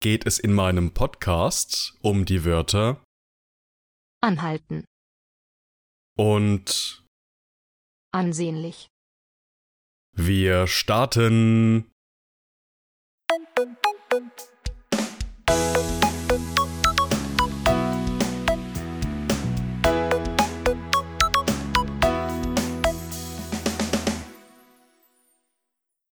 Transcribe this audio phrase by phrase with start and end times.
[0.00, 3.04] geht es in meinem Podcast um die Wörter
[4.22, 4.84] anhalten,
[6.16, 7.04] und
[8.12, 8.88] ansehnlich,
[10.12, 11.90] wir starten.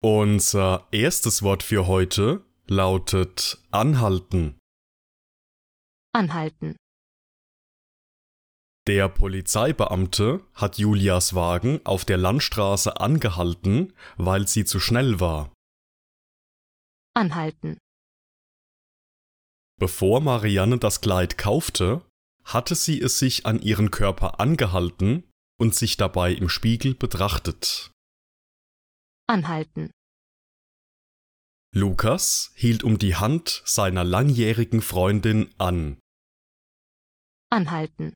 [0.00, 4.58] Unser erstes Wort für heute lautet anhalten.
[6.14, 6.76] anhalten,
[8.86, 15.52] Der Polizeibeamte hat Julias Wagen auf der Landstraße angehalten, weil sie zu schnell war.
[17.14, 17.78] anhalten,
[19.78, 22.02] Bevor Marianne das Kleid kaufte,
[22.44, 25.28] hatte sie es sich an ihren Körper angehalten
[25.60, 27.90] und sich dabei im Spiegel betrachtet.
[29.28, 29.90] anhalten,
[31.74, 35.98] Lukas hielt um die Hand seiner langjährigen Freundin an.
[37.50, 38.12] anhalten,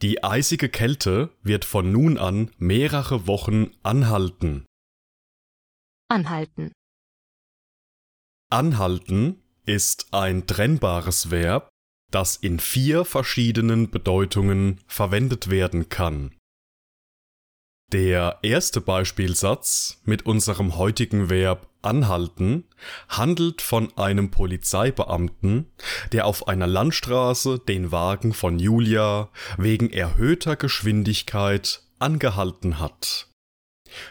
[0.00, 4.64] Die eisige Kälte wird von nun an mehrere Wochen anhalten.
[6.08, 6.72] anhalten,
[8.50, 11.68] Anhalten ist ein trennbares Verb,
[12.10, 16.34] das in vier verschiedenen Bedeutungen verwendet werden kann.
[17.92, 22.64] Der erste Beispielsatz mit unserem heutigen Verb anhalten
[23.10, 25.66] handelt von einem Polizeibeamten,
[26.10, 33.28] der auf einer Landstraße den Wagen von Julia wegen erhöhter Geschwindigkeit angehalten hat.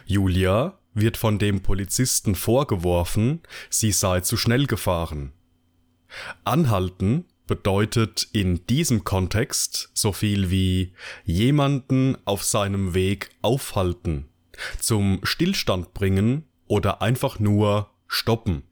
[0.06, 5.32] Julia wird von dem Polizisten vorgeworfen, sie sei zu schnell gefahren.
[6.44, 10.94] Anhalten bedeutet in diesem Kontext so viel wie
[11.26, 14.30] jemanden auf seinem Weg aufhalten,
[14.78, 18.62] zum Stillstand bringen oder einfach nur stoppen.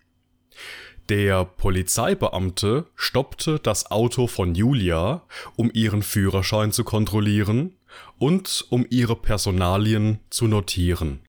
[1.11, 5.27] Der Polizeibeamte stoppte das Auto von Julia,
[5.57, 7.77] um ihren Führerschein zu kontrollieren
[8.19, 11.21] und um ihre Personalien zu notieren.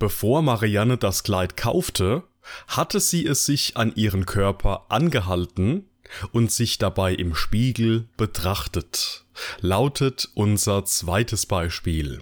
[0.00, 2.24] Bevor Marianne das Kleid kaufte,
[2.66, 5.88] hatte sie es sich an ihren Körper angehalten
[6.32, 9.24] und sich dabei im Spiegel betrachtet,
[9.60, 12.20] lautet unser zweites Beispiel.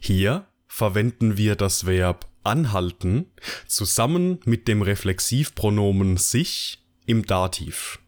[0.00, 3.30] Hier verwenden wir das Verb anhalten
[3.66, 8.00] zusammen mit dem Reflexivpronomen sich im Dativ.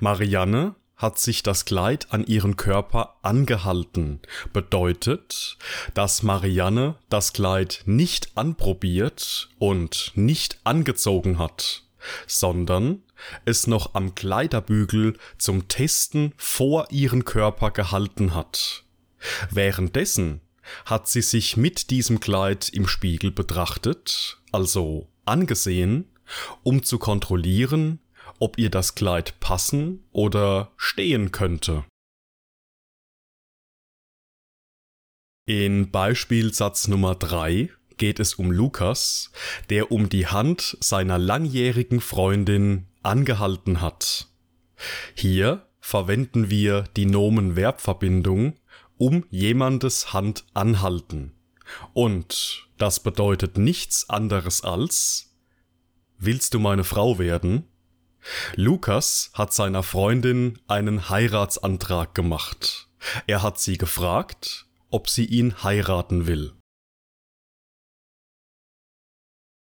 [0.00, 4.20] Marianne hat sich das Kleid an ihren Körper angehalten,
[4.52, 5.58] bedeutet,
[5.94, 11.84] dass Marianne das Kleid nicht anprobiert und nicht angezogen hat,
[12.26, 13.02] sondern
[13.44, 18.84] es noch am Kleiderbügel zum Testen vor ihren Körper gehalten hat.
[19.50, 20.40] Währenddessen
[20.84, 26.10] hat sie sich mit diesem Kleid im Spiegel betrachtet, also angesehen,
[26.62, 28.00] um zu kontrollieren,
[28.38, 31.84] ob ihr das Kleid passen oder stehen könnte.
[35.48, 39.30] In Beispielsatz Nummer 3 geht es um Lukas,
[39.70, 44.28] der um die Hand seiner langjährigen Freundin angehalten hat.
[45.14, 48.58] Hier verwenden wir die Nomen-Verb-Verbindung
[48.98, 51.32] um jemandes Hand anhalten.
[51.92, 55.32] Und das bedeutet nichts anderes als
[56.18, 57.68] Willst du meine Frau werden?
[58.54, 62.88] Lukas hat seiner Freundin einen Heiratsantrag gemacht.
[63.26, 66.52] Er hat sie gefragt, ob sie ihn heiraten will.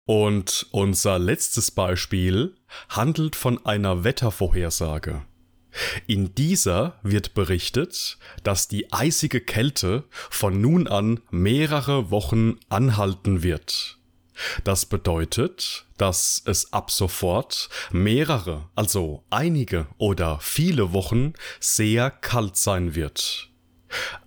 [0.05, 2.57] Und unser letztes Beispiel
[2.89, 5.25] handelt von einer Wettervorhersage.
[6.07, 13.99] In dieser wird berichtet, dass die eisige Kälte von nun an mehrere Wochen anhalten wird.
[14.65, 22.95] Das bedeutet, dass es ab sofort mehrere, also einige oder viele Wochen sehr kalt sein
[22.95, 23.51] wird.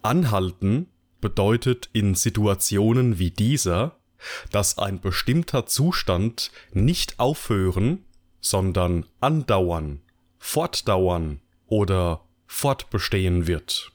[0.02, 0.88] Anhalten
[1.22, 3.98] bedeutet in Situationen wie dieser,
[4.52, 8.06] dass ein bestimmter Zustand nicht aufhören,
[8.42, 10.01] sondern andauern,
[10.38, 13.92] fortdauern oder fortbestehen wird.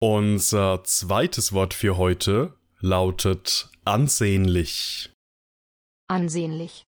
[0.00, 5.10] Unser zweites Wort für heute lautet ansehnlich.
[6.08, 6.84] Ansehnlich.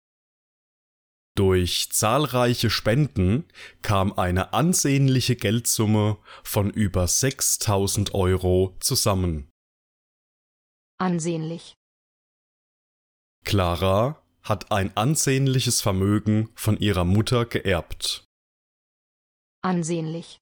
[1.35, 3.45] Durch zahlreiche Spenden
[3.81, 9.49] kam eine ansehnliche Geldsumme von über 6000 Euro zusammen.
[10.99, 11.73] Ansehnlich.
[13.43, 18.25] Clara hat ein ansehnliches Vermögen von ihrer Mutter geerbt.
[19.63, 20.37] Ansehnlich.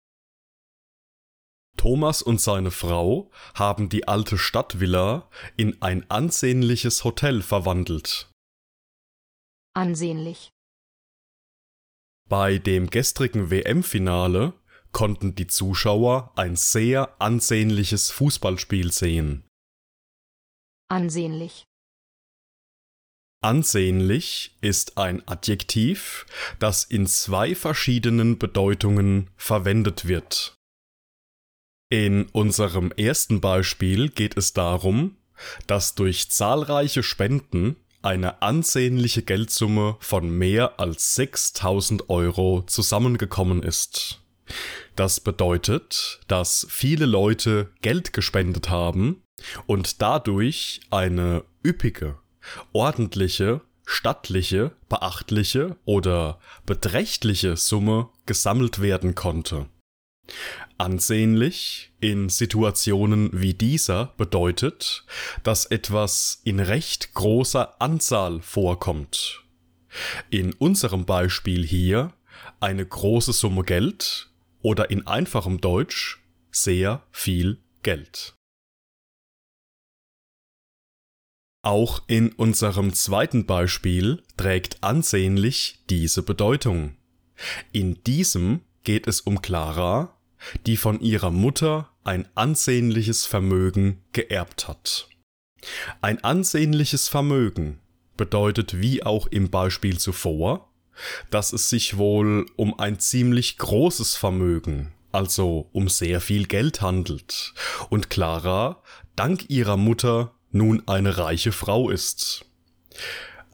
[1.77, 8.31] Thomas und seine Frau haben die alte Stadtvilla in ein ansehnliches Hotel verwandelt.
[9.75, 10.51] Ansehnlich.
[12.29, 14.55] Bei dem gestrigen WM-Finale
[14.93, 19.45] konnten die Zuschauer ein sehr ansehnliches Fußballspiel sehen.
[20.89, 21.65] Ansehnlich.
[23.43, 26.27] Ansehnlich ist ein Adjektiv,
[26.61, 30.55] das in zwei verschiedenen Bedeutungen verwendet wird.
[31.93, 35.19] In unserem ersten Beispiel geht es darum,
[35.67, 44.23] dass durch zahlreiche Spenden eine ansehnliche Geldsumme von mehr als 6000 Euro zusammengekommen ist.
[44.97, 49.23] Das bedeutet, dass viele Leute Geld gespendet haben
[49.67, 52.17] und dadurch eine üppige,
[52.73, 59.67] ordentliche, stattliche, beachtliche oder beträchtliche Summe gesammelt werden konnte.
[60.83, 65.07] Ansehnlich in Situationen wie dieser bedeutet,
[65.45, 69.45] dass etwas in recht großer Anzahl vorkommt.
[70.29, 72.13] In unserem Beispiel hier
[72.59, 76.21] eine große Summe Geld oder in einfachem Deutsch
[76.51, 78.35] sehr viel Geld.
[81.65, 86.97] Auch in unserem zweiten Beispiel trägt ansehnlich diese Bedeutung.
[87.71, 90.19] In diesem geht es um Clara,
[90.67, 95.09] die von ihrer Mutter ein ansehnliches Vermögen geerbt hat.
[96.01, 97.79] Ein ansehnliches Vermögen
[98.17, 100.73] bedeutet wie auch im Beispiel zuvor,
[101.31, 107.55] dass es sich wohl um ein ziemlich großes Vermögen, also um sehr viel Geld handelt,
[107.89, 108.83] und Clara
[109.17, 112.45] dank ihrer Mutter nun eine reiche Frau ist.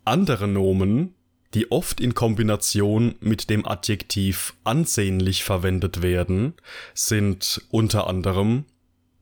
[0.05, 1.14] Andere Nomen
[1.55, 6.55] die oft in Kombination mit dem Adjektiv ansehnlich verwendet werden,
[6.95, 8.67] sind unter anderem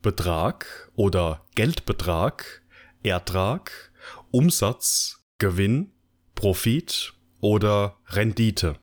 [0.03, 2.63] Betrag oder Geldbetrag,
[3.03, 3.93] Ertrag,
[4.31, 5.93] Umsatz, Gewinn,
[6.35, 8.77] Profit oder Rendite.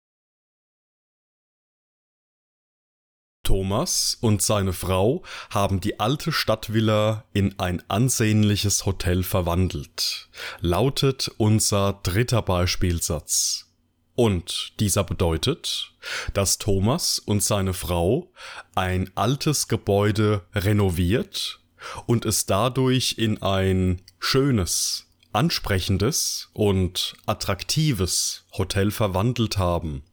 [3.44, 10.30] Thomas und seine Frau haben die alte Stadtvilla in ein ansehnliches Hotel verwandelt,
[10.62, 13.70] lautet unser dritter Beispielsatz.
[14.16, 15.94] Und dieser bedeutet,
[16.34, 18.32] dass Thomas und seine Frau
[18.76, 21.60] ein altes Gebäude renoviert
[22.06, 30.04] und es dadurch in ein schönes, ansprechendes und attraktives Hotel verwandelt haben.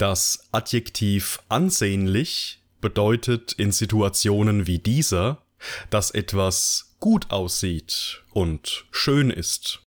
[0.00, 5.44] Das Adjektiv ansehnlich bedeutet in Situationen wie dieser,
[5.90, 9.82] dass etwas gut aussieht und schön ist.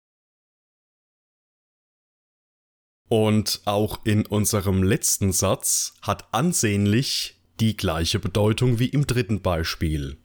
[3.08, 10.18] Und auch in unserem letzten Satz hat ansehnlich die gleiche Bedeutung wie im dritten Beispiel.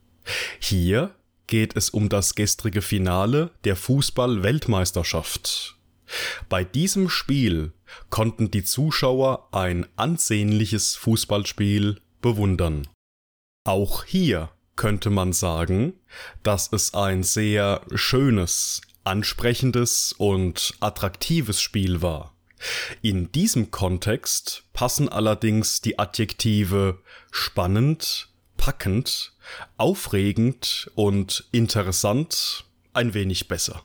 [0.59, 1.15] Hier
[1.47, 5.76] geht es um das gestrige Finale der Fußball-Weltmeisterschaft.
[6.49, 7.73] Bei diesem Spiel
[8.11, 12.89] konnten die Zuschauer ein ansehnliches Fußballspiel bewundern.
[13.65, 15.95] Auch hier könnte man sagen,
[16.43, 22.35] dass es ein sehr schönes, ansprechendes und attraktives Spiel war.
[23.03, 29.35] In diesem Kontext passen allerdings die Adjektive spannend, packend,
[29.77, 33.85] aufregend und interessant ein wenig besser.